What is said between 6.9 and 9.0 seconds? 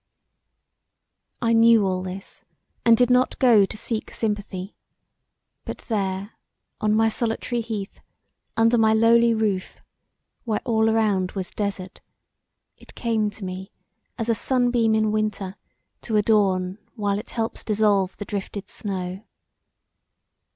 my solitary heath, under my